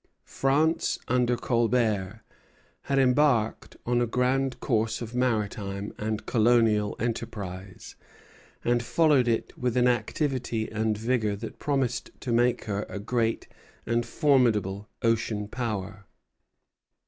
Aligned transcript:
France 0.25 0.97
under 1.07 1.37
Colbert 1.37 2.21
had 2.85 2.97
embarked 2.97 3.77
on 3.85 4.01
a 4.01 4.07
grand 4.07 4.59
course 4.59 4.99
of 4.99 5.13
maritime 5.13 5.93
and 5.99 6.25
colonial 6.25 6.95
enterprise, 6.97 7.95
and 8.65 8.81
followed 8.81 9.27
it 9.27 9.55
with 9.55 9.77
an 9.77 9.87
activity 9.87 10.67
and 10.71 10.97
vigor 10.97 11.35
that 11.35 11.59
promised 11.59 12.09
to 12.19 12.31
make 12.31 12.63
her 12.63 12.83
a 12.89 12.97
great 12.97 13.47
and 13.85 14.03
formidable 14.03 14.89
ocean 15.03 15.47
power. 15.47 16.07